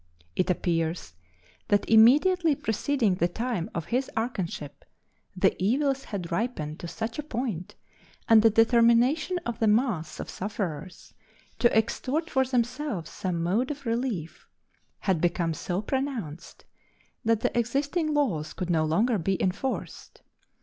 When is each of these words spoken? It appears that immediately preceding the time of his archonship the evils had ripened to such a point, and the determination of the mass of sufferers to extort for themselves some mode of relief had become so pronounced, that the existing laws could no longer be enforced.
It 0.35 0.49
appears 0.49 1.13
that 1.67 1.87
immediately 1.87 2.55
preceding 2.55 3.13
the 3.13 3.27
time 3.27 3.69
of 3.75 3.85
his 3.93 4.09
archonship 4.17 4.83
the 5.35 5.55
evils 5.63 6.05
had 6.05 6.31
ripened 6.31 6.79
to 6.79 6.87
such 6.87 7.19
a 7.19 7.23
point, 7.23 7.75
and 8.27 8.41
the 8.41 8.49
determination 8.49 9.37
of 9.45 9.59
the 9.59 9.67
mass 9.67 10.19
of 10.19 10.27
sufferers 10.27 11.13
to 11.59 11.71
extort 11.77 12.31
for 12.31 12.43
themselves 12.43 13.11
some 13.11 13.43
mode 13.43 13.69
of 13.69 13.85
relief 13.85 14.47
had 15.01 15.21
become 15.21 15.53
so 15.53 15.83
pronounced, 15.83 16.65
that 17.23 17.41
the 17.41 17.55
existing 17.55 18.11
laws 18.11 18.53
could 18.53 18.71
no 18.71 18.83
longer 18.83 19.19
be 19.19 19.39
enforced. 19.39 20.23